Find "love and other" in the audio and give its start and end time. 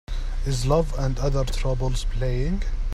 0.65-1.43